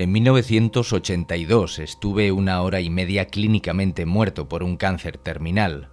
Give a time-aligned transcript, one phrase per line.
[0.00, 5.88] En 1982 estuve una hora y media clínicamente muerto por un cáncer terminal.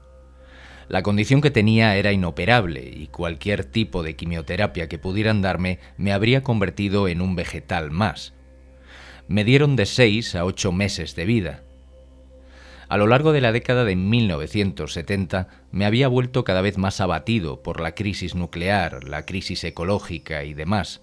[0.87, 6.13] La condición que tenía era inoperable y cualquier tipo de quimioterapia que pudieran darme me
[6.13, 8.35] habría convertido en un vegetal más.
[9.27, 11.63] Me dieron de 6 a 8 meses de vida.
[12.87, 17.63] A lo largo de la década de 1970 me había vuelto cada vez más abatido
[17.63, 21.01] por la crisis nuclear, la crisis ecológica y demás.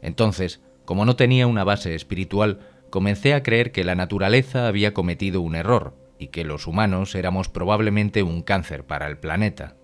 [0.00, 0.60] Entonces,
[0.90, 2.58] como no tenía una base espiritual,
[2.90, 7.48] comencé a creer que la naturaleza había cometido un error y que los humanos éramos
[7.48, 9.76] probablemente un cáncer para el planeta.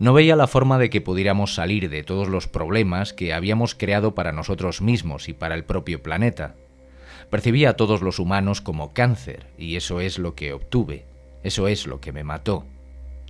[0.00, 4.16] No veía la forma de que pudiéramos salir de todos los problemas que habíamos creado
[4.16, 6.56] para nosotros mismos y para el propio planeta.
[7.30, 11.06] Percibía a todos los humanos como cáncer, y eso es lo que obtuve,
[11.44, 12.66] eso es lo que me mató.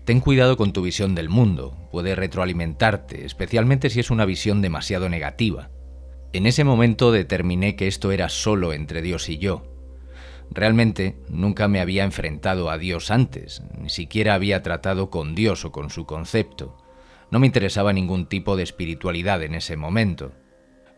[0.06, 5.10] Ten cuidado con tu visión del mundo, puede retroalimentarte, especialmente si es una visión demasiado
[5.10, 5.68] negativa.
[6.34, 9.62] En ese momento determiné que esto era solo entre Dios y yo.
[10.50, 15.70] Realmente nunca me había enfrentado a Dios antes, ni siquiera había tratado con Dios o
[15.70, 16.76] con su concepto.
[17.30, 20.32] No me interesaba ningún tipo de espiritualidad en ese momento.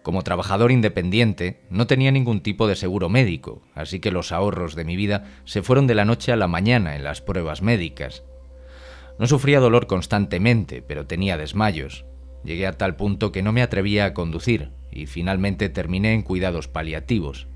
[0.02, 4.86] Como trabajador independiente, no tenía ningún tipo de seguro médico, así que los ahorros de
[4.86, 8.24] mi vida se fueron de la noche a la mañana en las pruebas médicas.
[9.18, 12.06] No sufría dolor constantemente, pero tenía desmayos.
[12.42, 16.68] Llegué a tal punto que no me atrevía a conducir y finalmente terminé en cuidados
[16.68, 17.46] paliativos.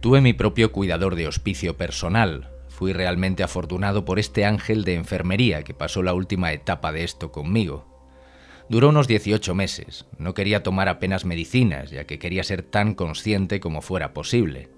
[0.00, 2.50] Tuve mi propio cuidador de hospicio personal.
[2.68, 7.32] Fui realmente afortunado por este ángel de enfermería que pasó la última etapa de esto
[7.32, 7.98] conmigo.
[8.68, 10.06] Duró unos 18 meses.
[10.18, 14.68] No quería tomar apenas medicinas, ya que quería ser tan consciente como fuera posible.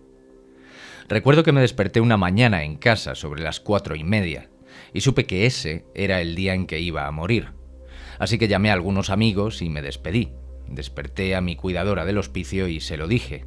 [1.08, 4.48] Recuerdo que me desperté una mañana en casa sobre las cuatro y media,
[4.94, 7.48] y supe que ese era el día en que iba a morir.
[8.20, 10.33] Así que llamé a algunos amigos y me despedí.
[10.70, 13.44] Desperté a mi cuidadora del hospicio y se lo dije.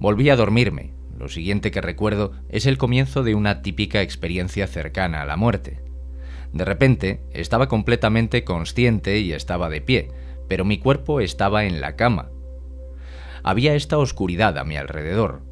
[0.00, 0.94] Volví a dormirme.
[1.18, 5.80] Lo siguiente que recuerdo es el comienzo de una típica experiencia cercana a la muerte.
[6.52, 10.08] De repente, estaba completamente consciente y estaba de pie,
[10.48, 12.30] pero mi cuerpo estaba en la cama.
[13.42, 15.42] Había esta oscuridad a mi alrededor.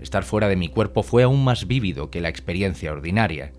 [0.00, 3.52] Estar fuera de mi cuerpo fue aún más vívido que la experiencia ordinaria.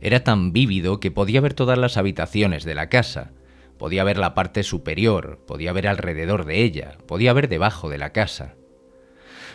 [0.00, 3.32] Era tan vívido que podía ver todas las habitaciones de la casa,
[3.78, 8.12] podía ver la parte superior, podía ver alrededor de ella, podía ver debajo de la
[8.12, 8.54] casa.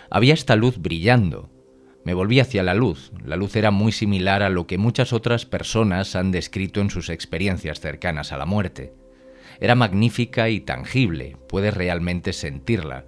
[0.09, 1.49] Había esta luz brillando,
[2.03, 3.11] me volví hacia la luz.
[3.23, 7.09] La luz era muy similar a lo que muchas otras personas han descrito en sus
[7.09, 8.93] experiencias cercanas a la muerte.
[9.59, 13.05] Era magnífica y tangible, puedes realmente sentirla.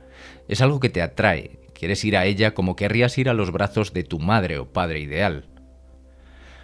[0.47, 3.94] Es algo que te atrae, quieres ir a ella como querrías ir a los brazos
[3.94, 5.50] de tu madre o padre ideal.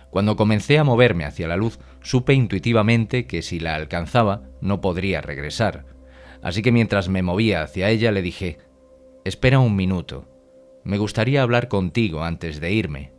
[0.10, 5.22] Cuando comencé a moverme hacia la luz, supe intuitivamente que si la alcanzaba no podría
[5.22, 5.86] regresar.
[6.42, 8.58] Así que mientras me movía hacia ella le dije,
[9.26, 10.28] Espera un minuto.
[10.84, 13.12] Me gustaría hablar contigo antes de irme.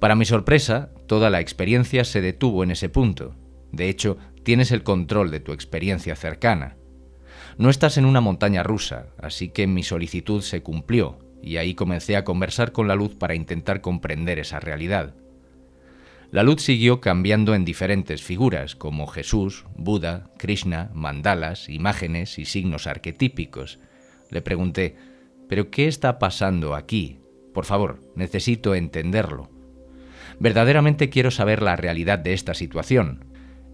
[0.00, 3.34] Para mi sorpresa, toda la experiencia se detuvo en ese punto.
[3.72, 6.76] De hecho, tienes el control de tu experiencia cercana.
[7.58, 12.16] No estás en una montaña rusa, así que mi solicitud se cumplió, y ahí comencé
[12.16, 15.14] a conversar con la luz para intentar comprender esa realidad.
[16.30, 22.86] La luz siguió cambiando en diferentes figuras, como Jesús, Buda, Krishna, mandalas, imágenes y signos
[22.86, 23.78] arquetípicos.
[24.30, 24.96] Le pregunté,
[25.48, 27.20] pero ¿qué está pasando aquí?
[27.54, 29.50] Por favor, necesito entenderlo.
[30.40, 33.24] Verdaderamente quiero saber la realidad de esta situación.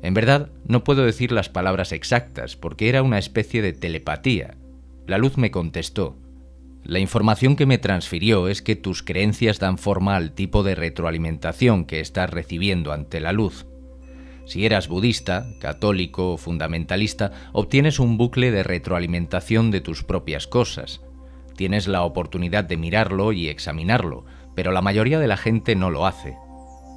[0.03, 4.57] En verdad, no puedo decir las palabras exactas porque era una especie de telepatía.
[5.07, 6.19] La luz me contestó.
[6.85, 11.85] La información que me transfirió es que tus creencias dan forma al tipo de retroalimentación
[11.85, 13.67] que estás recibiendo ante la luz.
[14.47, 21.01] Si eras budista, católico o fundamentalista, obtienes un bucle de retroalimentación de tus propias cosas.
[21.57, 24.25] Tienes la oportunidad de mirarlo y examinarlo,
[24.57, 26.37] pero la mayoría de la gente no lo hace.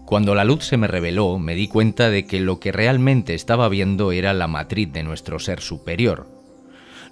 [0.05, 3.69] Cuando la luz se me reveló, me di cuenta de que lo que realmente estaba
[3.69, 6.34] viendo era la matriz de nuestro ser superior.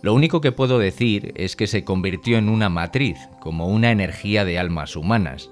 [0.03, 4.43] Lo único que puedo decir es que se convirtió en una matriz, como una energía
[4.43, 5.49] de almas humanas.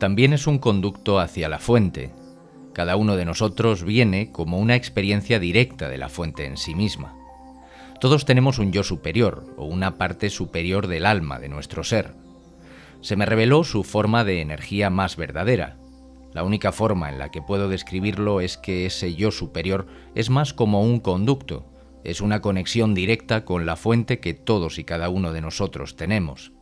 [0.00, 2.10] También es un conducto hacia la fuente.
[2.72, 7.14] Cada uno de nosotros viene como una experiencia directa de la fuente en sí misma.
[8.00, 12.12] Todos tenemos un yo superior o una parte superior del alma de nuestro ser.
[13.02, 15.76] Se me reveló su forma de energía más verdadera.
[16.32, 19.86] La única forma en la que puedo describirlo es que ese yo superior
[20.16, 21.71] es más como un conducto,
[22.04, 26.52] es una conexión directa con la fuente que todos y cada uno de nosotros tenemos.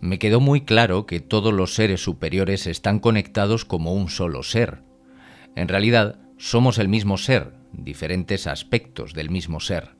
[0.00, 4.82] Me quedó muy claro que todos los seres superiores están conectados como un solo ser.
[5.56, 9.96] En realidad, somos el mismo ser, diferentes aspectos del mismo ser.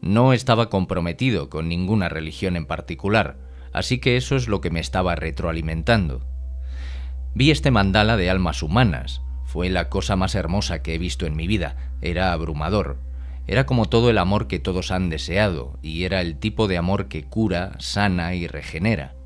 [0.00, 4.80] No estaba comprometido con ninguna religión en particular, Así que eso es lo que me
[4.80, 6.22] estaba retroalimentando.
[7.34, 9.22] Vi este mandala de almas humanas.
[9.44, 11.76] Fue la cosa más hermosa que he visto en mi vida.
[12.02, 12.98] Era abrumador.
[13.50, 17.08] Era como todo el amor que todos han deseado, y era el tipo de amor
[17.08, 19.16] que cura, sana y regenera.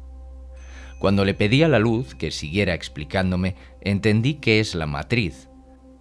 [0.99, 5.51] Cuando le pedí a la luz que siguiera explicándome, entendí que es la matriz.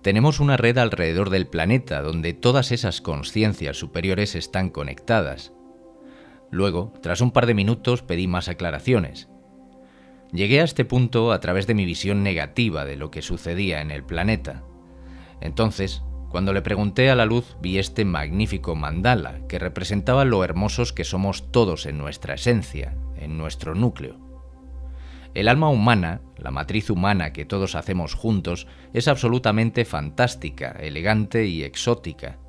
[0.01, 5.51] Tenemos una red alrededor del planeta donde todas esas conciencias superiores están conectadas.
[6.49, 9.27] Luego, tras un par de minutos, pedí más aclaraciones.
[10.31, 13.91] Llegué a este punto a través de mi visión negativa de lo que sucedía en
[13.91, 14.63] el planeta.
[15.41, 20.91] Entonces, cuando le pregunté a la luz, vi este magnífico mandala que representaba lo hermosos
[20.91, 24.17] que somos todos en nuestra esencia, en nuestro núcleo.
[25.35, 31.61] El alma humana, la matriz humana que todos hacemos juntos, es absolutamente fantástica, elegante y
[31.61, 32.39] exótica.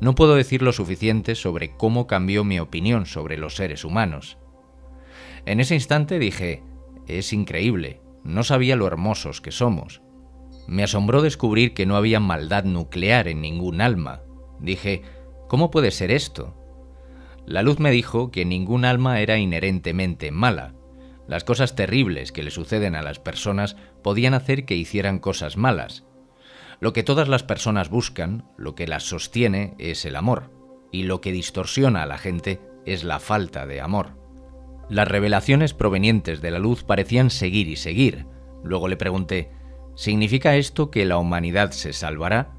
[0.00, 4.38] No puedo decir lo suficiente sobre cómo cambió mi opinión sobre los seres humanos.
[5.44, 6.62] En ese instante dije,
[7.08, 10.02] es increíble, no sabía lo hermosos que somos.
[10.68, 14.20] Me asombró descubrir que no había maldad nuclear en ningún alma.
[14.60, 15.00] Dije,
[15.48, 16.54] ¿cómo puede ser esto?
[17.46, 20.74] La luz me dijo que ningún alma era inherentemente mala.
[21.26, 26.04] Las cosas terribles que le suceden a las personas podían hacer que hicieran cosas malas.
[26.80, 30.50] Lo que todas las personas buscan, lo que las sostiene, es el amor,
[30.92, 34.18] y lo que distorsiona a la gente es la falta de amor.
[34.90, 38.26] Las revelaciones provenientes de la luz parecían seguir y seguir.
[38.62, 39.50] Luego le pregunté,
[39.98, 42.54] ¿significa esto que la humanidad se salvará?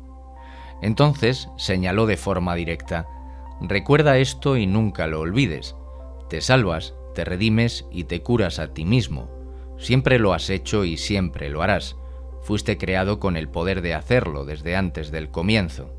[0.82, 3.08] Entonces señaló de forma directa,
[3.62, 5.78] recuerda esto y nunca lo olvides.
[6.30, 9.30] Te salvas, te redimes y te curas a ti mismo.
[9.78, 11.96] Siempre lo has hecho y siempre lo harás.
[12.42, 15.94] Fuiste creado con el poder de hacerlo desde antes del comienzo.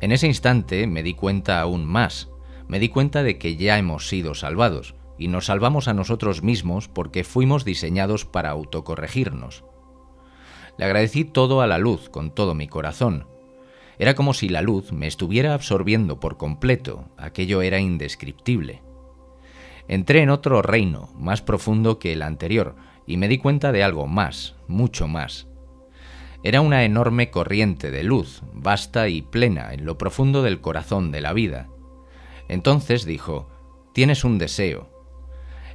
[0.00, 2.30] En ese instante me di cuenta aún más.
[2.68, 6.86] Me di cuenta de que ya hemos sido salvados, y nos salvamos a nosotros mismos
[6.86, 9.64] porque fuimos diseñados para autocorregirnos.
[10.78, 13.26] Le agradecí todo a la luz con todo mi corazón.
[13.98, 18.82] Era como si la luz me estuviera absorbiendo por completo, aquello era indescriptible.
[19.88, 22.74] Entré en otro reino, más profundo que el anterior,
[23.06, 25.46] y me di cuenta de algo más, mucho más.
[26.44, 31.20] Era una enorme corriente de luz, vasta y plena en lo profundo del corazón de
[31.20, 31.68] la vida.
[32.48, 33.48] Entonces dijo,
[33.92, 34.92] Tienes un deseo,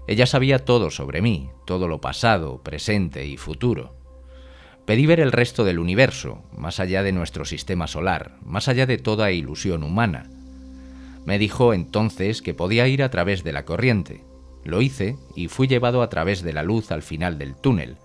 [0.08, 3.97] ella sabía todo sobre mí, todo lo pasado, presente y futuro.
[4.88, 8.98] Pedí ver el resto del universo, más allá de nuestro sistema solar, más allá de
[8.98, 10.30] toda ilusión humana.
[11.26, 14.24] Me dijo entonces que podía ir a través de la corriente.
[14.64, 17.98] Lo hice y fui llevado a través de la luz al final del túnel.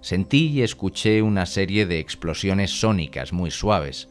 [0.00, 4.08] Sentí y escuché una serie de explosiones sónicas muy suaves.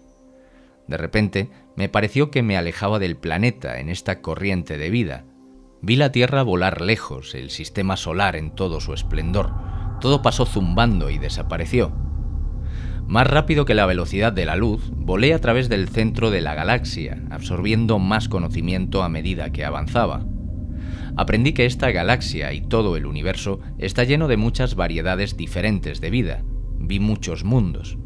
[0.87, 5.23] De repente me pareció que me alejaba del planeta en esta corriente de vida,
[5.81, 9.53] Vi la Tierra volar lejos, el sistema solar en todo su esplendor.
[10.01, 12.08] Todo pasó zumbando y desapareció.
[13.09, 16.53] Más rápido que la velocidad de la luz, volé a través del centro de la
[16.53, 20.27] galaxia, absorbiendo más conocimiento a medida que avanzaba.
[21.17, 26.11] Aprendí que esta galaxia y todo el universo está lleno de muchas variedades diferentes de
[26.11, 26.43] vida.
[26.77, 27.97] Vi muchos mundos.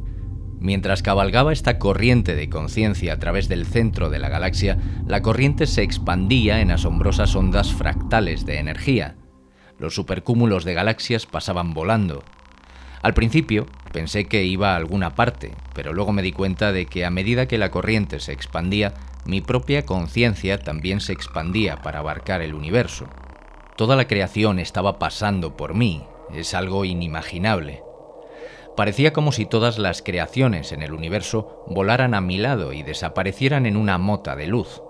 [0.61, 5.67] Mientras cabalgaba esta corriente de conciencia a través del centro de la galaxia, la corriente
[5.67, 9.17] se expandía en asombrosas ondas fractales de energía.
[9.77, 12.23] Los supercúmulos de galaxias pasaban volando.
[13.03, 17.03] Al principio pensé que iba a alguna parte, pero luego me di cuenta de que
[17.03, 18.93] a medida que la corriente se expandía,
[19.25, 23.07] mi propia conciencia también se expandía para abarcar el universo.
[23.75, 27.83] Toda la creación estaba pasando por mí, es algo inimaginable.
[28.77, 33.65] Parecía como si todas las creaciones en el universo volaran a mi lado y desaparecieran
[33.65, 34.81] en una mota de luz.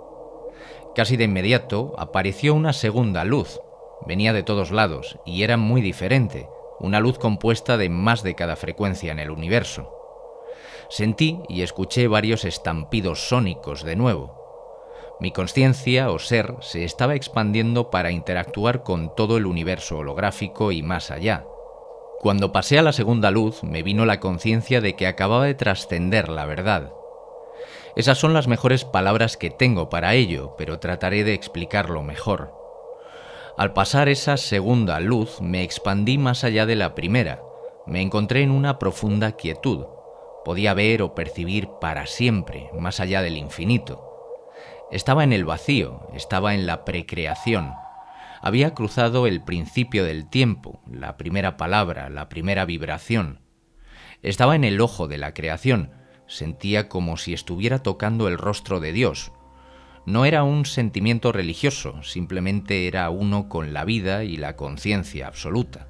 [0.95, 3.59] Casi de inmediato apareció una segunda luz.
[4.05, 6.47] Venía de todos lados y era muy diferente,
[6.79, 9.91] una luz compuesta de más de cada frecuencia en el universo.
[10.89, 14.43] Sentí y escuché varios estampidos sónicos de nuevo.
[15.19, 20.83] Mi conciencia o ser se estaba expandiendo para interactuar con todo el universo holográfico y
[20.83, 21.45] más allá.
[22.19, 26.29] Cuando pasé a la segunda luz me vino la conciencia de que acababa de trascender
[26.29, 26.93] la verdad.
[27.95, 32.62] Esas son las mejores palabras que tengo para ello, pero trataré de explicarlo mejor.
[33.57, 37.41] Al pasar esa segunda luz me expandí más allá de la primera.
[37.85, 39.85] Me encontré en una profunda quietud.
[40.43, 44.09] Podía ver o percibir para siempre, más allá del infinito.
[44.91, 47.73] Estaba en el vacío, estaba en la precreación,
[48.45, 53.39] había cruzado el principio del tiempo, la primera palabra, la primera vibración.
[54.21, 55.93] Estaba en el ojo de la creación,
[56.27, 59.31] sentía como si estuviera tocando el rostro de Dios.
[60.05, 65.87] No era un sentimiento religioso, simplemente era uno con la vida y la conciencia absoluta.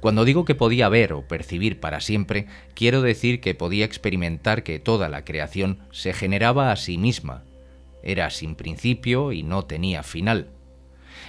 [0.00, 4.78] Cuando digo que podía ver o percibir para siempre, quiero decir que podía experimentar que
[4.78, 7.44] toda la creación se generaba a sí misma.
[8.02, 10.50] Era sin principio y no tenía final.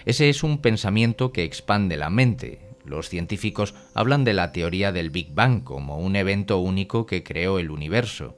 [0.05, 2.67] Ese es un pensamiento que expande la mente.
[2.83, 7.59] Los científicos hablan de la teoría del Big Bang como un evento único que creó
[7.59, 8.35] el universo.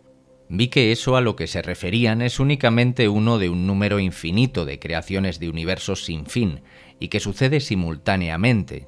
[0.49, 4.65] Vi que eso a lo que se referían es únicamente uno de un número infinito
[4.65, 6.61] de creaciones de universos sin fin,
[6.99, 8.87] y que sucede simultáneamente,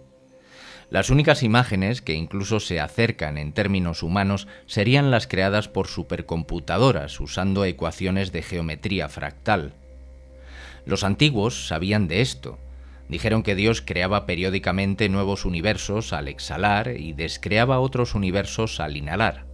[0.89, 7.19] las únicas imágenes que incluso se acercan en términos humanos serían las creadas por supercomputadoras
[7.19, 9.73] usando ecuaciones de geometría fractal.
[10.85, 12.57] Los antiguos sabían de esto.
[13.07, 19.48] Dijeron que Dios creaba periódicamente nuevos universos al exhalar y descreaba otros universos al inhalar.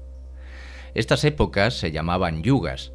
[0.96, 2.94] Estas épocas se llamaban yugas.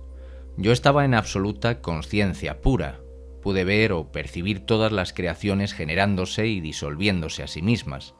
[0.56, 2.98] Yo estaba en absoluta conciencia pura.
[3.42, 8.14] Pude ver o percibir todas las creaciones generándose y disolviéndose a sí mismas.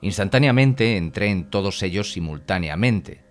[0.00, 3.22] Instantáneamente entré en todos ellos simultáneamente.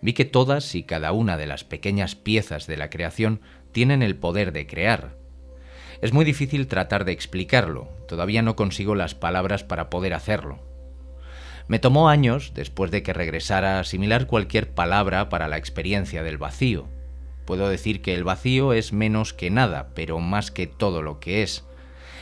[0.00, 4.16] Vi que todas y cada una de las pequeñas piezas de la creación tienen el
[4.16, 5.16] poder de crear.
[6.00, 10.71] Es muy difícil tratar de explicarlo, todavía no consigo las palabras para poder hacerlo.
[11.68, 16.38] Me tomó años, después de que regresara, a asimilar cualquier palabra para la experiencia del
[16.38, 16.88] vacío.
[17.44, 21.42] Puedo decir que el vacío es menos que nada, pero más que todo lo que
[21.42, 21.64] es.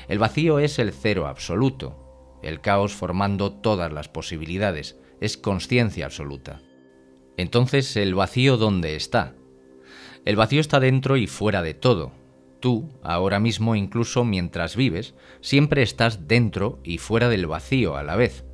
[0.08, 6.60] El vacío es el cero absoluto, el caos formando todas las posibilidades, es conciencia absoluta.
[7.36, 9.34] Entonces, ¿el vacío dónde está?
[10.24, 12.12] El vacío está dentro y fuera de todo.
[12.60, 18.16] Tú, ahora mismo incluso mientras vives, siempre estás dentro y fuera del vacío a la
[18.16, 18.44] vez.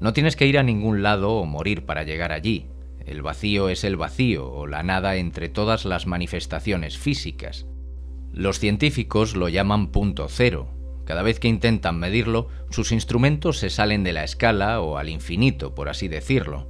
[0.00, 2.66] No tienes que ir a ningún lado o morir para llegar allí.
[3.04, 7.66] El vacío es el vacío o la nada entre todas las manifestaciones físicas.
[8.32, 10.68] Los científicos lo llaman punto cero,
[11.10, 15.74] cada vez que intentan medirlo, sus instrumentos se salen de la escala o al infinito,
[15.74, 16.68] por así decirlo.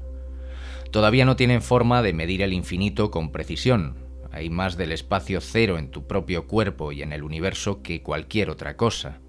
[0.90, 3.96] Todavía no tienen forma de medir el infinito con precisión.
[4.32, 8.48] Hay más del espacio cero en tu propio cuerpo y en el universo que cualquier
[8.48, 9.20] otra cosa.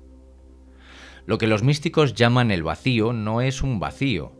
[1.25, 4.33] Lo que los místicos llaman el vacío no es un vacío.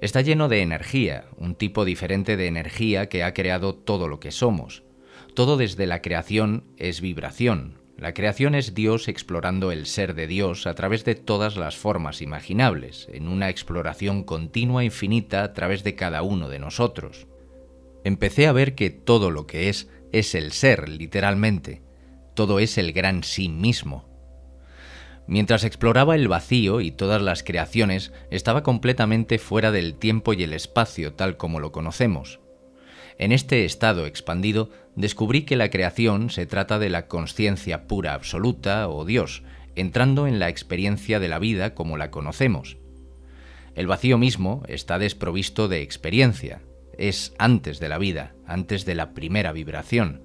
[0.00, 4.32] Está lleno de energía, un tipo diferente de energía que ha creado todo lo que
[4.32, 4.82] somos.
[5.34, 10.66] Todo desde la creación es vibración, la creación es Dios explorando el ser de Dios
[10.66, 15.84] a través de todas las formas imaginables, en una exploración continua e infinita a través
[15.84, 17.28] de cada uno de nosotros.
[18.02, 21.82] Empecé a ver que todo lo que es es el ser, literalmente.
[22.34, 24.08] Todo es el gran sí mismo.
[25.26, 30.52] Mientras exploraba el vacío y todas las creaciones, estaba completamente fuera del tiempo y el
[30.52, 32.40] espacio tal como lo conocemos.
[33.18, 38.88] En este estado expandido descubrí que la creación se trata de la conciencia pura absoluta
[38.88, 39.42] o Dios,
[39.76, 42.76] entrando en la experiencia de la vida como la conocemos.
[43.74, 46.60] El vacío mismo está desprovisto de experiencia,
[46.98, 50.22] es antes de la vida, antes de la primera vibración.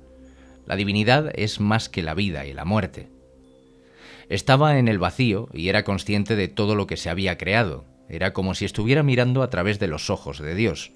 [0.66, 3.10] La divinidad es más que la vida y la muerte.
[4.30, 8.32] Estaba en el vacío y era consciente de todo lo que se había creado, era
[8.32, 10.92] como si estuviera mirando a través de los ojos de Dios.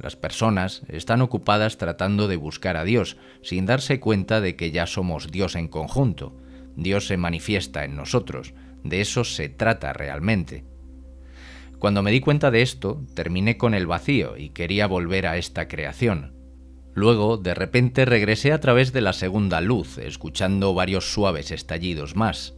[0.00, 4.86] Las personas están ocupadas tratando de buscar a Dios, sin darse cuenta de que ya
[4.88, 6.36] somos Dios en conjunto.
[6.74, 10.64] Dios se manifiesta en nosotros, de eso se trata realmente.
[11.78, 15.68] Cuando me di cuenta de esto, terminé con el vacío y quería volver a esta
[15.68, 16.34] creación.
[16.92, 22.54] Luego, de repente, regresé a través de la segunda luz, escuchando varios suaves estallidos más.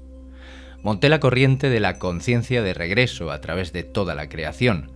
[0.87, 4.93] Monté la corriente de la conciencia de regreso a través de toda la creación,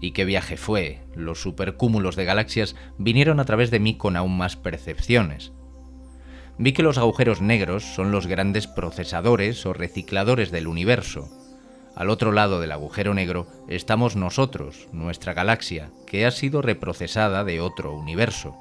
[0.00, 1.02] y qué viaje fue.
[1.14, 5.52] Los supercúmulos de galaxias vinieron a través de mí con aún más percepciones.
[6.56, 11.28] Vi que los agujeros negros son los grandes procesadores o recicladores del universo.
[11.94, 17.60] Al otro lado del agujero negro estamos nosotros, nuestra galaxia, que ha sido reprocesada de
[17.60, 18.56] otro universo.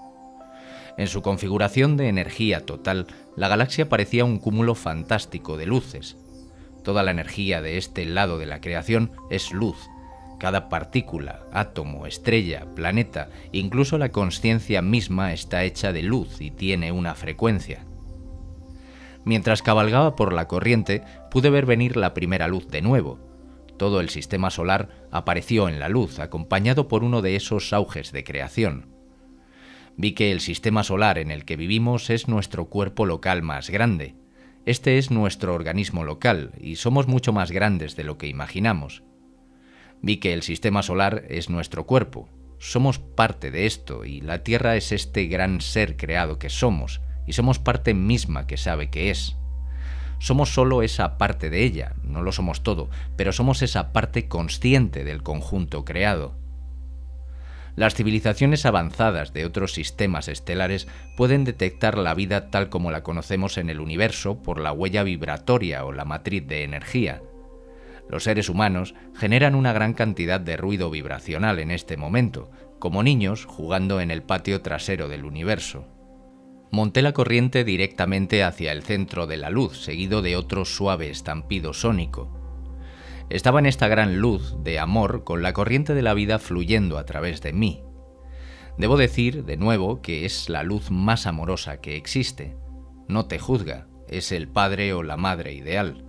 [0.97, 6.17] En su configuración de energía total, la galaxia parecía un cúmulo fantástico de luces.
[6.83, 9.77] Toda la energía de este lado de la creación es luz,
[10.43, 16.91] cada partícula, átomo, estrella, planeta, incluso la conciencia misma está hecha de luz y tiene
[16.91, 17.85] una frecuencia.
[19.23, 23.19] Mientras cabalgaba por la corriente, pude ver venir la primera luz de nuevo.
[23.77, 28.25] Todo el sistema solar apareció en la luz, acompañado por uno de esos auges de
[28.25, 28.87] creación.
[29.95, 34.15] Vi que el sistema solar en el que vivimos es nuestro cuerpo local más grande.
[34.65, 39.03] Este es nuestro organismo local, y somos mucho más grandes de lo que imaginamos.
[40.01, 42.29] Vi que el sistema solar es nuestro cuerpo.
[42.60, 47.34] Somos parte de esto y la Tierra es este gran ser creado que somos, y
[47.34, 49.36] somos parte misma que sabe que es.
[50.20, 55.03] Somos solo esa parte de ella, no lo somos todo, pero somos esa parte consciente
[55.03, 56.38] del conjunto creado.
[57.75, 60.87] Las civilizaciones avanzadas de otros sistemas estelares
[61.17, 65.83] pueden detectar la vida tal como la conocemos en el universo por la huella vibratoria
[65.85, 67.21] o la matriz de energía.
[68.09, 73.45] Los seres humanos generan una gran cantidad de ruido vibracional en este momento, como niños
[73.45, 75.87] jugando en el patio trasero del universo
[76.73, 81.71] monté la corriente directamente hacia el centro de la luz, seguido de otro suave estampido
[81.71, 82.42] sónico.
[83.33, 87.05] Estaba en esta gran luz de amor con la corriente de la vida fluyendo a
[87.07, 87.81] través de mí.
[88.77, 92.55] Debo decir, de nuevo, que es la luz más amorosa que existe.
[93.07, 96.05] No te juzga, es el padre o la madre ideal.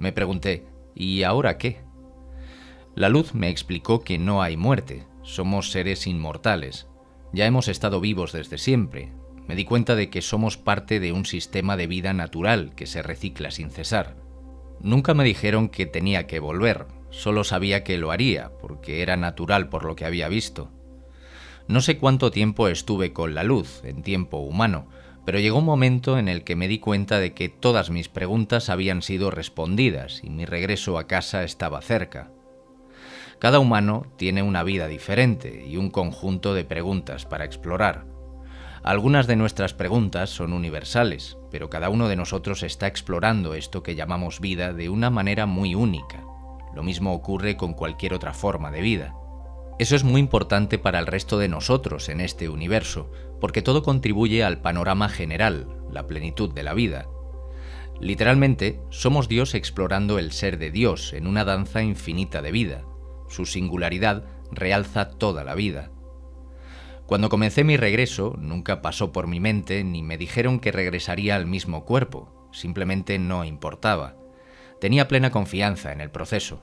[0.00, 1.80] Me pregunté, ¿y ahora qué?
[2.96, 6.88] La luz me explicó que no hay muerte, somos seres inmortales.
[7.32, 9.12] Ya hemos estado vivos desde siempre,
[9.46, 13.00] me di cuenta de que somos parte de un sistema de vida natural que se
[13.00, 14.27] recicla sin cesar.
[14.80, 19.68] Nunca me dijeron que tenía que volver, solo sabía que lo haría, porque era natural
[19.68, 20.70] por lo que había visto.
[21.66, 24.88] No sé cuánto tiempo estuve con la luz, en tiempo humano,
[25.26, 28.70] pero llegó un momento en el que me di cuenta de que todas mis preguntas
[28.70, 32.30] habían sido respondidas y mi regreso a casa estaba cerca.
[33.38, 38.06] Cada humano tiene una vida diferente y un conjunto de preguntas para explorar.
[38.82, 43.94] Algunas de nuestras preguntas son universales, pero cada uno de nosotros está explorando esto que
[43.94, 46.24] llamamos vida de una manera muy única.
[46.74, 49.14] Lo mismo ocurre con cualquier otra forma de vida.
[49.78, 54.42] Eso es muy importante para el resto de nosotros en este universo, porque todo contribuye
[54.42, 57.06] al panorama general, la plenitud de la vida.
[58.00, 62.84] Literalmente, somos Dios explorando el ser de Dios en una danza infinita de vida.
[63.28, 65.90] Su singularidad realza toda la vida.
[67.08, 71.46] Cuando comencé mi regreso, nunca pasó por mi mente ni me dijeron que regresaría al
[71.46, 74.14] mismo cuerpo, simplemente no importaba.
[74.78, 76.62] Tenía plena confianza en el proceso.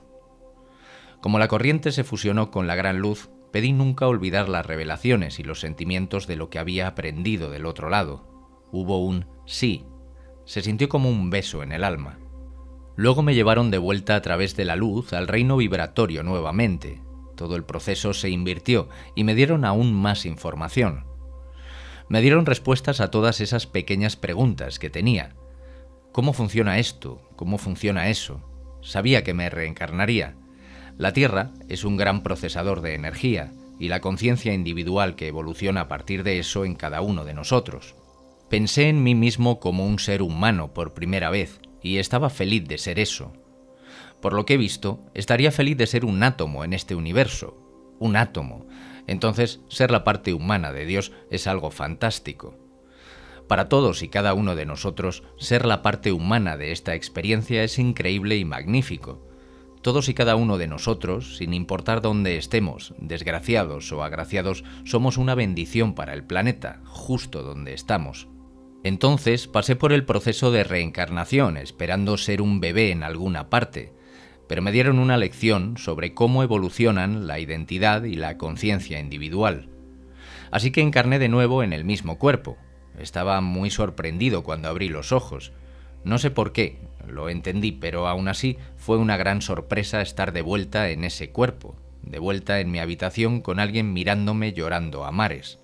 [1.20, 5.42] Como la corriente se fusionó con la gran luz, pedí nunca olvidar las revelaciones y
[5.42, 8.24] los sentimientos de lo que había aprendido del otro lado.
[8.70, 9.84] Hubo un sí.
[10.44, 12.20] Se sintió como un beso en el alma.
[12.94, 17.02] Luego me llevaron de vuelta a través de la luz al reino vibratorio nuevamente,
[17.36, 21.04] todo el proceso se invirtió y me dieron aún más información.
[22.08, 25.34] Me dieron respuestas a todas esas pequeñas preguntas que tenía.
[26.12, 27.20] ¿Cómo funciona esto?
[27.36, 28.40] ¿Cómo funciona eso?
[28.82, 30.36] Sabía que me reencarnaría.
[30.96, 35.88] La Tierra es un gran procesador de energía y la conciencia individual que evoluciona a
[35.88, 37.94] partir de eso en cada uno de nosotros.
[38.48, 42.78] Pensé en mí mismo como un ser humano por primera vez y estaba feliz de
[42.78, 43.32] ser eso,
[44.26, 47.56] por lo que he visto, estaría feliz de ser un átomo en este universo.
[48.00, 48.66] Un átomo.
[49.06, 52.58] Entonces, ser la parte humana de Dios es algo fantástico.
[53.46, 57.78] Para todos y cada uno de nosotros, ser la parte humana de esta experiencia es
[57.78, 59.24] increíble y magnífico.
[59.80, 65.36] Todos y cada uno de nosotros, sin importar dónde estemos, desgraciados o agraciados, somos una
[65.36, 68.26] bendición para el planeta, justo donde estamos.
[68.82, 73.94] Entonces pasé por el proceso de reencarnación, esperando ser un bebé en alguna parte,
[74.48, 79.68] pero me dieron una lección sobre cómo evolucionan la identidad y la conciencia individual.
[80.50, 82.56] Así que encarné de nuevo en el mismo cuerpo.
[82.98, 85.52] Estaba muy sorprendido cuando abrí los ojos.
[86.04, 90.42] No sé por qué, lo entendí, pero aún así fue una gran sorpresa estar de
[90.42, 95.58] vuelta en ese cuerpo, de vuelta en mi habitación con alguien mirándome llorando a mares.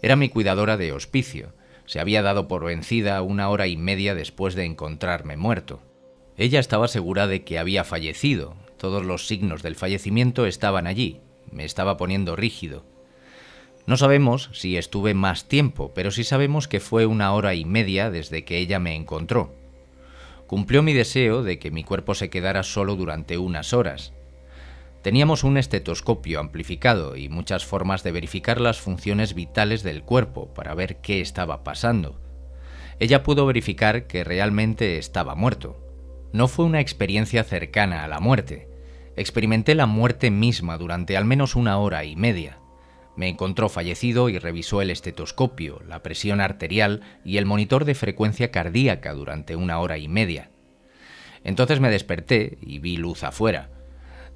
[0.00, 1.52] Era mi cuidadora de hospicio.
[1.86, 5.80] Se había dado por vencida una hora y media después de encontrarme muerto.
[6.38, 8.54] Ella estaba segura de que había fallecido.
[8.76, 11.20] Todos los signos del fallecimiento estaban allí.
[11.50, 12.84] Me estaba poniendo rígido.
[13.86, 18.08] No sabemos si estuve más tiempo, pero sí sabemos que fue una hora y media
[18.10, 19.52] desde que ella me encontró.
[20.46, 24.12] Cumplió mi deseo de que mi cuerpo se quedara solo durante unas horas.
[25.02, 30.74] Teníamos un estetoscopio amplificado y muchas formas de verificar las funciones vitales del cuerpo para
[30.74, 32.20] ver qué estaba pasando.
[33.00, 35.87] Ella pudo verificar que realmente estaba muerto.
[36.32, 38.68] No fue una experiencia cercana a la muerte.
[39.16, 42.58] Experimenté la muerte misma durante al menos una hora y media.
[43.16, 48.50] Me encontró fallecido y revisó el estetoscopio, la presión arterial y el monitor de frecuencia
[48.50, 50.50] cardíaca durante una hora y media.
[51.42, 53.70] Entonces me desperté y vi luz afuera.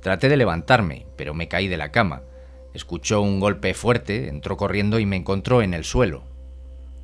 [0.00, 2.22] Traté de levantarme, pero me caí de la cama.
[2.74, 6.24] Escuchó un golpe fuerte, entró corriendo y me encontró en el suelo.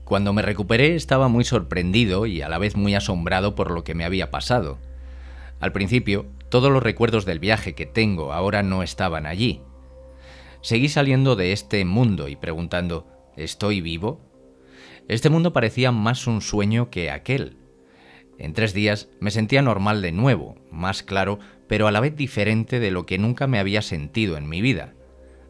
[0.09, 3.95] Cuando me recuperé estaba muy sorprendido y a la vez muy asombrado por lo que
[3.95, 4.79] me había pasado.
[5.61, 9.61] Al principio, todos los recuerdos del viaje que tengo ahora no estaban allí.
[10.63, 14.19] Seguí saliendo de este mundo y preguntando, ¿estoy vivo?
[15.09, 17.59] Este mundo parecía más un sueño que aquel.
[18.39, 22.81] En tres días me sentía normal de nuevo, más claro, pero a la vez diferente
[22.81, 24.95] de lo que nunca me había sentido en mi vida.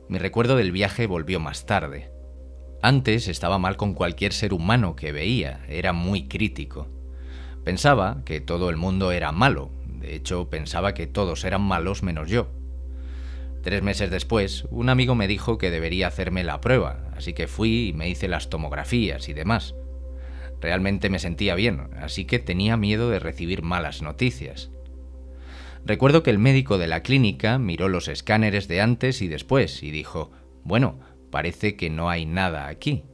[0.09, 2.18] Mi recuerdo del viaje volvió más tarde.
[2.81, 6.87] Antes estaba mal con cualquier ser humano que veía, era muy crítico.
[7.65, 12.29] Pensaba que todo el mundo era malo, de hecho pensaba que todos eran malos menos
[12.31, 12.49] yo.
[13.63, 17.89] Tres meses después, un amigo me dijo que debería hacerme la prueba, así que fui
[17.89, 19.75] y me hice las tomografías y demás.
[20.61, 24.71] Realmente me sentía bien, así que tenía miedo de recibir malas noticias.
[25.85, 29.91] Recuerdo que el médico de la clínica miró los escáneres de antes y después y
[29.91, 30.31] dijo,
[30.63, 33.05] bueno, Parece que no hay nada aquí.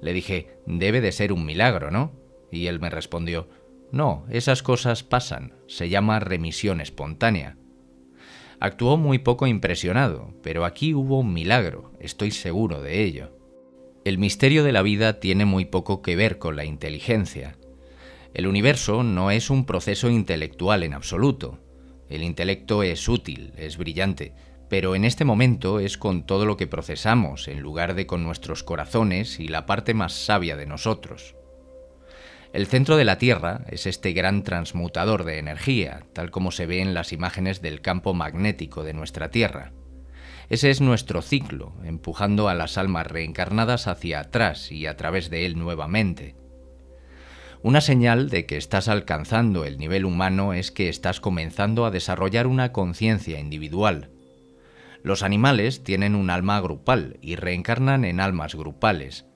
[0.00, 2.12] Le dije, debe de ser un milagro, ¿no?
[2.50, 3.48] Y él me respondió,
[3.92, 7.56] no, esas cosas pasan, se llama remisión espontánea.
[8.58, 13.36] Actuó muy poco impresionado, pero aquí hubo un milagro, estoy seguro de ello.
[14.04, 17.56] El misterio de la vida tiene muy poco que ver con la inteligencia.
[18.34, 21.60] El universo no es un proceso intelectual en absoluto.
[22.08, 24.34] El intelecto es útil, es brillante,
[24.72, 28.62] pero en este momento es con todo lo que procesamos en lugar de con nuestros
[28.62, 31.36] corazones y la parte más sabia de nosotros.
[32.54, 36.80] El centro de la Tierra es este gran transmutador de energía, tal como se ve
[36.80, 39.72] en las imágenes del campo magnético de nuestra Tierra.
[40.48, 45.44] Ese es nuestro ciclo, empujando a las almas reencarnadas hacia atrás y a través de
[45.44, 46.34] él nuevamente.
[47.60, 52.46] Una señal de que estás alcanzando el nivel humano es que estás comenzando a desarrollar
[52.46, 54.08] una conciencia individual,
[55.02, 59.26] los animales tienen un alma grupal y reencarnan en almas grupales.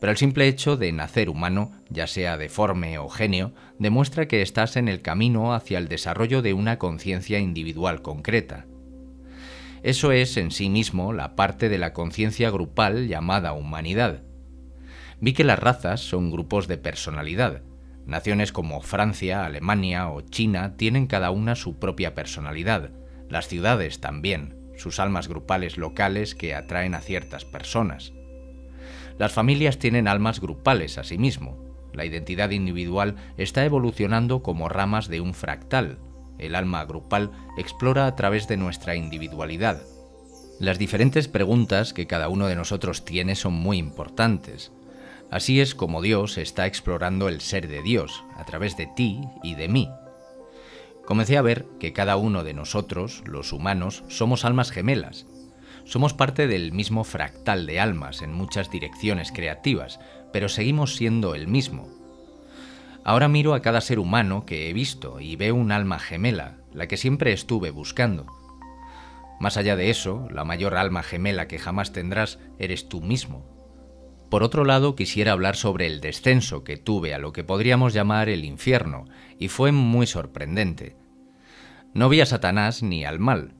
[0.00, 4.76] Pero el simple hecho de nacer humano, ya sea deforme o genio, demuestra que estás
[4.76, 8.66] en el camino hacia el desarrollo de una conciencia individual concreta.
[9.82, 14.22] Eso es en sí mismo la parte de la conciencia grupal llamada humanidad.
[15.20, 17.62] Vi que las razas son grupos de personalidad.
[18.06, 22.90] Naciones como Francia, Alemania o China tienen cada una su propia personalidad,
[23.28, 28.12] las ciudades también sus almas grupales locales que atraen a ciertas personas.
[29.18, 31.56] Las familias tienen almas grupales asimismo.
[31.92, 35.98] La identidad individual está evolucionando como ramas de un fractal.
[36.38, 39.82] El alma grupal explora a través de nuestra individualidad.
[40.58, 44.72] Las diferentes preguntas que cada uno de nosotros tiene son muy importantes.
[45.30, 49.54] Así es como Dios está explorando el ser de Dios, a través de ti y
[49.54, 49.88] de mí,
[51.06, 55.26] comencé a ver que cada uno de nosotros, los humanos, somos almas gemelas.
[55.84, 59.98] Somos parte del mismo fractal de almas en muchas direcciones creativas,
[60.32, 61.88] pero seguimos siendo el mismo.
[63.04, 66.86] Ahora miro a cada ser humano que he visto y veo un alma gemela, la
[66.86, 68.26] que siempre estuve buscando.
[69.40, 73.44] Más allá de eso, la mayor alma gemela que jamás tendrás eres tú mismo.
[74.32, 78.30] Por otro lado, quisiera hablar sobre el descenso que tuve a lo que podríamos llamar
[78.30, 79.04] el infierno,
[79.38, 80.96] y fue muy sorprendente.
[81.92, 83.52] No vi a Satanás ni al mal.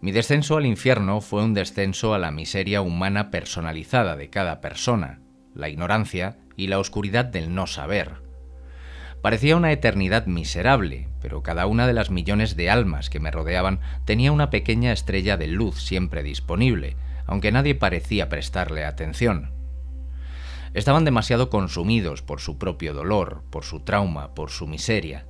[0.00, 5.20] Mi descenso al infierno fue un descenso a la miseria humana personalizada de cada persona,
[5.54, 8.22] la ignorancia y la oscuridad del no saber.
[9.20, 13.80] Parecía una eternidad miserable, pero cada una de las millones de almas que me rodeaban
[14.06, 19.57] tenía una pequeña estrella de luz siempre disponible, aunque nadie parecía prestarle atención.
[20.74, 25.26] Estaban demasiado consumidos por su propio dolor, por su trauma, por su miseria.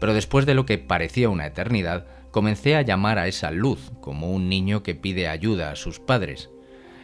[0.00, 4.30] Pero después de lo que parecía una eternidad, comencé a llamar a esa luz como
[4.30, 6.50] un niño que pide ayuda a sus padres.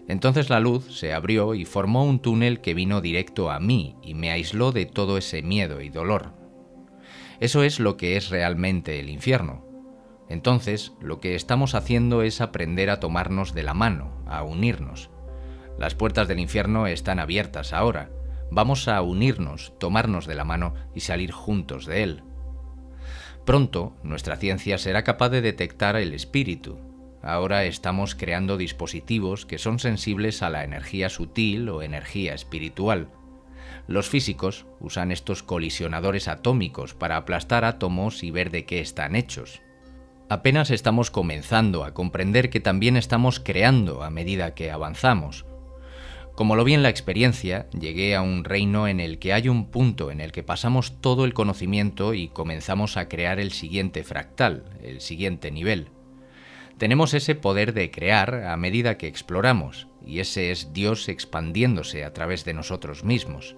[0.09, 4.15] Entonces la luz se abrió y formó un túnel que vino directo a mí y
[4.15, 6.35] me aisló de todo ese miedo y dolor.
[7.41, 9.65] Eso es lo que es realmente el infierno.
[10.29, 15.11] Entonces, lo que estamos haciendo es aprender a tomarnos de la mano, a unirnos.
[15.79, 18.11] Las puertas del infierno están abiertas ahora.
[18.51, 22.23] Vamos a unirnos, tomarnos de la mano y salir juntos de él.
[23.45, 26.79] Pronto nuestra ciencia será capaz de detectar el espíritu.
[27.23, 33.09] Ahora estamos creando dispositivos que son sensibles a la energía sutil o energía espiritual.
[33.89, 39.61] Los físicos usan estos colisionadores atómicos para aplastar átomos y ver de qué están hechos.
[40.29, 45.47] Apenas estamos comenzando a comprender que también estamos creando a medida que avanzamos.
[46.35, 49.67] Como lo vi en la experiencia, llegué a un reino en el que hay un
[49.67, 54.65] punto en el que pasamos todo el conocimiento y comenzamos a crear el siguiente fractal,
[54.83, 55.89] el siguiente nivel.
[56.79, 62.15] Tenemos ese poder de crear a medida que exploramos, y ese es Dios expandiéndose a
[62.15, 63.55] través de nosotros mismos.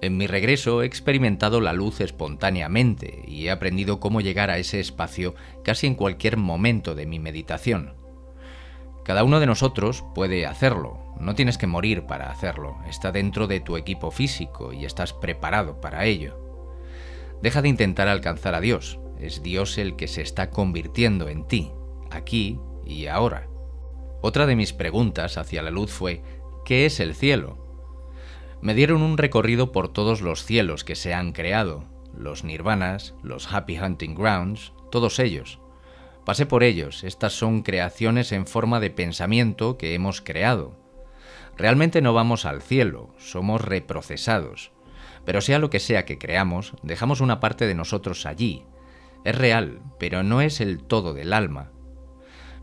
[0.00, 4.80] En mi regreso he experimentado la luz espontáneamente y he aprendido cómo llegar a ese
[4.80, 7.94] espacio casi en cualquier momento de mi meditación.
[9.04, 13.60] Cada uno de nosotros puede hacerlo, no tienes que morir para hacerlo, está dentro de
[13.60, 16.38] tu equipo físico y estás preparado para ello.
[17.42, 21.72] Deja de intentar alcanzar a Dios, es Dios el que se está convirtiendo en ti,
[22.10, 23.48] aquí y ahora.
[24.20, 26.22] Otra de mis preguntas hacia la luz fue,
[26.64, 27.68] ¿qué es el cielo?
[28.60, 33.52] Me dieron un recorrido por todos los cielos que se han creado, los nirvanas, los
[33.52, 35.60] happy hunting grounds, todos ellos.
[36.24, 40.87] Pasé por ellos, estas son creaciones en forma de pensamiento que hemos creado.
[41.58, 44.70] Realmente no vamos al cielo, somos reprocesados.
[45.24, 48.64] Pero sea lo que sea que creamos, dejamos una parte de nosotros allí.
[49.24, 51.72] Es real, pero no es el todo del alma.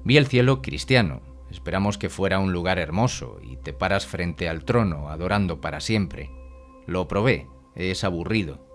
[0.05, 4.63] Vi el cielo cristiano, esperamos que fuera un lugar hermoso y te paras frente al
[4.63, 6.31] trono adorando para siempre.
[6.87, 8.65] Lo probé, es aburrido.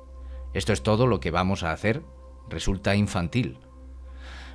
[0.52, 2.02] ¿Esto es todo lo que vamos a hacer?
[2.50, 3.58] Resulta infantil.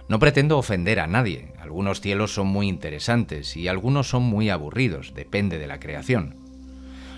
[0.07, 5.15] No pretendo ofender a nadie, algunos cielos son muy interesantes y algunos son muy aburridos,
[5.15, 6.35] depende de la creación.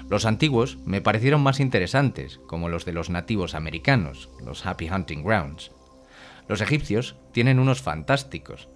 [0.10, 5.22] Los antiguos me parecieron más interesantes, como los de los nativos americanos, los Happy Hunting
[5.24, 5.72] Grounds.
[6.48, 8.70] Los egipcios tienen unos fantásticos.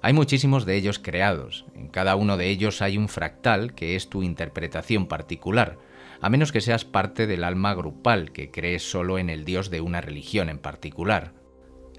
[0.00, 4.08] Hay muchísimos de ellos creados, en cada uno de ellos hay un fractal que es
[4.08, 5.76] tu interpretación particular,
[6.22, 9.82] a menos que seas parte del alma grupal que crees solo en el dios de
[9.82, 11.32] una religión en particular.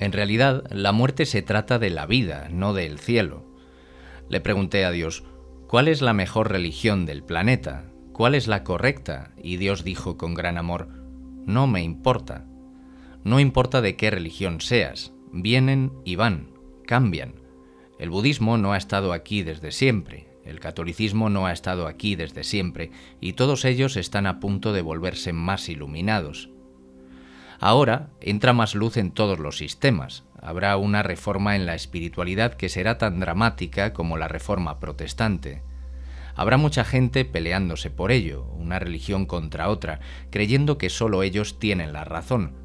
[0.01, 3.45] En realidad, la muerte se trata de la vida, no del cielo.
[4.29, 5.23] Le pregunté a Dios,
[5.67, 7.85] ¿cuál es la mejor religión del planeta?
[8.11, 9.31] ¿Cuál es la correcta?
[9.43, 10.87] Y Dios dijo con gran amor,
[11.45, 12.47] no me importa.
[13.23, 16.49] No importa de qué religión seas, vienen y van,
[16.87, 17.35] cambian.
[17.99, 22.43] El budismo no ha estado aquí desde siempre, el catolicismo no ha estado aquí desde
[22.43, 26.49] siempre, y todos ellos están a punto de volverse más iluminados.
[27.63, 30.23] Ahora entra más luz en todos los sistemas.
[30.41, 35.61] Habrá una reforma en la espiritualidad que será tan dramática como la reforma protestante.
[36.33, 39.99] Habrá mucha gente peleándose por ello, una religión contra otra,
[40.31, 42.55] creyendo que solo ellos tienen la razón.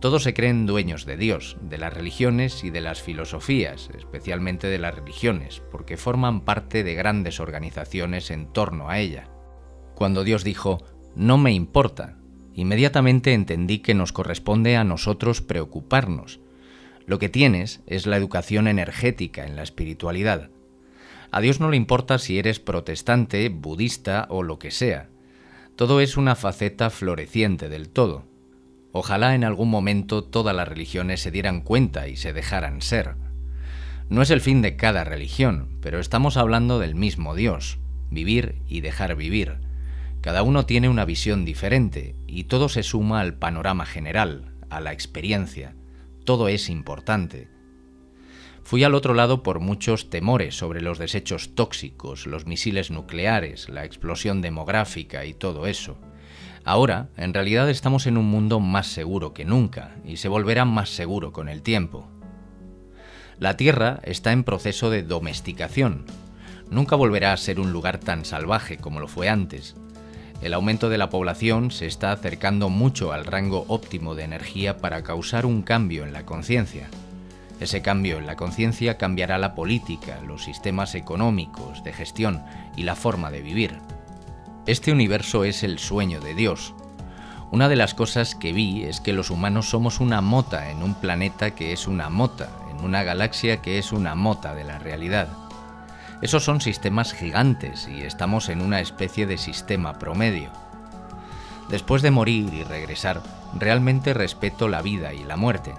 [0.00, 4.78] Todos se creen dueños de Dios, de las religiones y de las filosofías, especialmente de
[4.78, 9.28] las religiones, porque forman parte de grandes organizaciones en torno a ella.
[9.94, 10.82] Cuando Dios dijo,
[11.14, 12.16] no me importa,
[12.56, 16.40] inmediatamente entendí que nos corresponde a nosotros preocuparnos.
[17.06, 20.50] Lo que tienes es la educación energética en la espiritualidad.
[21.30, 25.08] A Dios no le importa si eres protestante, budista o lo que sea.
[25.76, 28.24] Todo es una faceta floreciente del todo.
[28.92, 33.16] Ojalá en algún momento todas las religiones se dieran cuenta y se dejaran ser.
[34.08, 37.78] No es el fin de cada religión, pero estamos hablando del mismo Dios,
[38.10, 39.65] vivir y dejar vivir.
[40.26, 44.92] Cada uno tiene una visión diferente y todo se suma al panorama general, a la
[44.92, 45.76] experiencia.
[46.24, 47.48] Todo es importante.
[48.64, 53.84] Fui al otro lado por muchos temores sobre los desechos tóxicos, los misiles nucleares, la
[53.84, 55.96] explosión demográfica y todo eso.
[56.64, 60.88] Ahora, en realidad estamos en un mundo más seguro que nunca y se volverá más
[60.88, 62.10] seguro con el tiempo.
[63.38, 66.04] La Tierra está en proceso de domesticación.
[66.68, 69.76] Nunca volverá a ser un lugar tan salvaje como lo fue antes,
[70.42, 75.02] el aumento de la población se está acercando mucho al rango óptimo de energía para
[75.02, 76.88] causar un cambio en la conciencia.
[77.58, 82.44] Ese cambio en la conciencia cambiará la política, los sistemas económicos, de gestión
[82.76, 83.78] y la forma de vivir.
[84.66, 86.74] Este universo es el sueño de Dios.
[87.50, 90.94] Una de las cosas que vi es que los humanos somos una mota en un
[90.94, 95.45] planeta que es una mota, en una galaxia que es una mota de la realidad.
[96.22, 100.50] Esos son sistemas gigantes y estamos en una especie de sistema promedio.
[101.68, 103.20] Después de morir y regresar,
[103.54, 105.74] realmente respeto la vida y la muerte.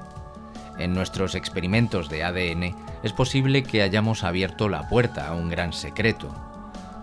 [0.78, 5.74] En nuestros experimentos de ADN es posible que hayamos abierto la puerta a un gran
[5.74, 6.30] secreto.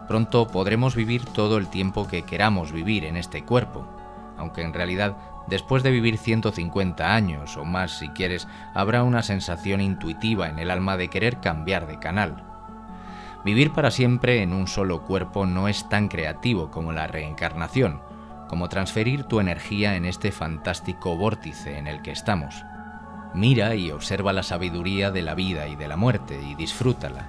[0.06, 3.84] Pronto podremos vivir todo el tiempo que queramos vivir en este cuerpo,
[4.38, 5.16] aunque en realidad
[5.48, 10.70] después de vivir 150 años o más si quieres, habrá una sensación intuitiva en el
[10.70, 12.53] alma de querer cambiar de canal.
[13.44, 18.00] Vivir para siempre en un solo cuerpo no es tan creativo como la reencarnación,
[18.48, 22.64] como transferir tu energía en este fantástico vórtice en el que estamos.
[23.34, 27.28] Mira y observa la sabiduría de la vida y de la muerte y disfrútala.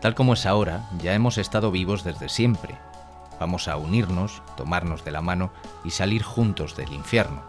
[0.00, 2.76] Tal como es ahora, ya hemos estado vivos desde siempre.
[3.38, 5.52] Vamos a unirnos, tomarnos de la mano
[5.84, 7.42] y salir juntos del infierno.